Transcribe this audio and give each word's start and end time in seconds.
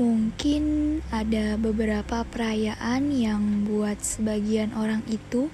Mungkin 0.00 0.64
ada 1.12 1.60
beberapa 1.60 2.24
perayaan 2.24 3.12
yang 3.12 3.68
buat 3.68 4.00
sebagian 4.00 4.72
orang 4.72 5.04
itu 5.12 5.52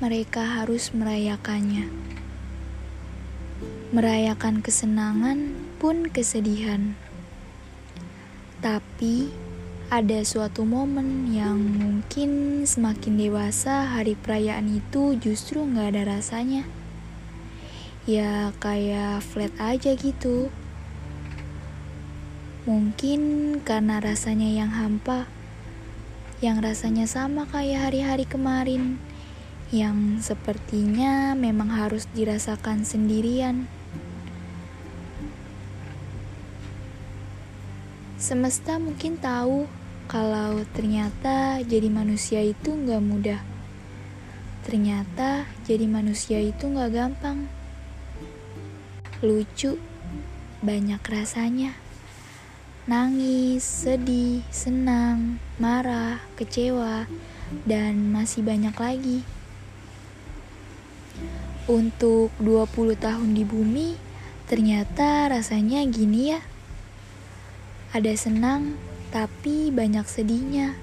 mereka 0.00 0.64
harus 0.64 0.96
merayakannya. 0.96 1.92
Merayakan 3.92 4.64
kesenangan 4.64 5.52
pun 5.76 6.08
kesedihan. 6.08 6.96
Tapi 8.64 9.28
ada 9.92 10.24
suatu 10.24 10.64
momen 10.64 11.28
yang 11.28 11.60
mungkin 11.60 12.64
semakin 12.64 13.20
dewasa 13.20 13.92
hari 13.92 14.16
perayaan 14.16 14.72
itu 14.72 15.20
justru 15.20 15.68
nggak 15.68 15.92
ada 15.92 16.16
rasanya. 16.16 16.64
Ya 18.08 18.56
kayak 18.56 19.20
flat 19.20 19.52
aja 19.60 19.92
gitu. 20.00 20.48
Mungkin 22.62 23.58
karena 23.66 23.98
rasanya 23.98 24.46
yang 24.46 24.70
hampa, 24.70 25.26
yang 26.38 26.62
rasanya 26.62 27.10
sama 27.10 27.42
kayak 27.50 27.90
hari-hari 27.90 28.22
kemarin, 28.22 29.02
yang 29.74 30.22
sepertinya 30.22 31.34
memang 31.34 31.74
harus 31.74 32.06
dirasakan 32.14 32.86
sendirian. 32.86 33.66
Semesta 38.14 38.78
mungkin 38.78 39.18
tahu 39.18 39.66
kalau 40.06 40.62
ternyata 40.70 41.58
jadi 41.66 41.90
manusia 41.90 42.46
itu 42.46 42.78
nggak 42.78 43.02
mudah. 43.02 43.42
Ternyata 44.62 45.50
jadi 45.66 45.90
manusia 45.90 46.38
itu 46.38 46.70
nggak 46.70 46.94
gampang. 46.94 47.50
Lucu, 49.18 49.82
banyak 50.62 51.02
rasanya 51.02 51.74
nangis, 52.82 53.62
sedih, 53.62 54.42
senang, 54.50 55.38
marah, 55.62 56.18
kecewa, 56.34 57.06
dan 57.62 58.10
masih 58.10 58.42
banyak 58.42 58.74
lagi. 58.74 59.18
Untuk 61.70 62.34
20 62.42 62.98
tahun 62.98 63.38
di 63.38 63.46
bumi, 63.46 63.94
ternyata 64.50 65.30
rasanya 65.30 65.86
gini 65.86 66.34
ya. 66.34 66.42
Ada 67.94 68.18
senang, 68.18 68.74
tapi 69.14 69.70
banyak 69.70 70.02
sedihnya. 70.02 70.74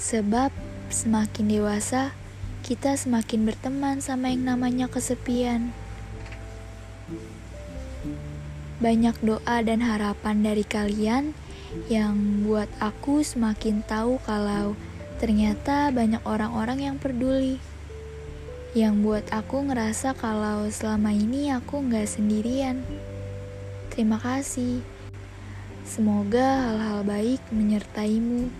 Sebab 0.00 0.48
semakin 0.88 1.46
dewasa, 1.52 2.16
kita 2.64 2.96
semakin 2.96 3.44
berteman 3.44 4.00
sama 4.00 4.32
yang 4.32 4.48
namanya 4.48 4.88
kesepian. 4.88 5.76
Banyak 8.82 9.14
doa 9.22 9.62
dan 9.62 9.78
harapan 9.78 10.42
dari 10.42 10.66
kalian 10.66 11.38
yang 11.86 12.42
buat 12.42 12.66
aku 12.82 13.22
semakin 13.22 13.86
tahu 13.86 14.18
kalau 14.26 14.74
ternyata 15.22 15.94
banyak 15.94 16.18
orang-orang 16.26 16.90
yang 16.90 16.96
peduli. 16.98 17.62
Yang 18.74 18.94
buat 19.06 19.26
aku 19.30 19.70
ngerasa 19.70 20.18
kalau 20.18 20.66
selama 20.66 21.14
ini 21.14 21.54
aku 21.54 21.78
nggak 21.78 22.10
sendirian. 22.10 22.82
Terima 23.94 24.18
kasih. 24.18 24.82
Semoga 25.86 26.66
hal-hal 26.66 27.06
baik 27.06 27.38
menyertaimu. 27.54 28.50